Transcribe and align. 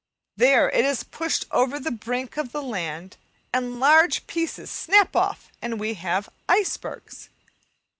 There 0.35 0.67
it 0.71 0.83
is 0.83 1.03
pushed 1.03 1.45
over 1.51 1.79
the 1.79 1.91
brink 1.91 2.35
of 2.35 2.51
the 2.53 2.63
land, 2.63 3.17
and 3.53 3.79
large 3.79 4.25
pieces 4.25 4.71
snap 4.71 5.15
off, 5.15 5.51
and 5.61 5.79
we 5.79 5.93
have 5.93 6.27
"icebergs." 6.49 7.29